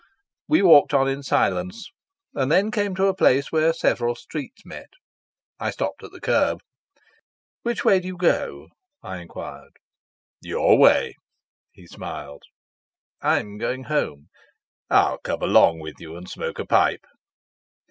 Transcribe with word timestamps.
We 0.47 0.63
walked 0.63 0.95
on 0.95 1.07
in 1.07 1.21
silence, 1.21 1.91
and 2.33 2.51
then 2.51 2.71
came 2.71 2.95
to 2.95 3.05
a 3.05 3.13
place 3.13 3.51
where 3.51 3.71
several 3.71 4.15
streets 4.15 4.65
met. 4.65 4.89
I 5.59 5.69
stopped 5.69 6.03
at 6.03 6.09
the 6.11 6.19
curb. 6.19 6.61
"Which 7.61 7.85
way 7.85 7.99
do 7.99 8.07
you 8.07 8.17
go?" 8.17 8.69
I 9.03 9.17
enquired. 9.19 9.73
"Your 10.41 10.75
way," 10.79 11.13
he 11.71 11.85
smiled. 11.85 12.41
"I'm 13.21 13.59
going 13.59 13.83
home." 13.83 14.29
"I'll 14.89 15.19
come 15.19 15.43
along 15.43 15.81
with 15.81 15.99
you 15.99 16.17
and 16.17 16.27
smoke 16.27 16.57
a 16.57 16.65
pipe." 16.65 17.05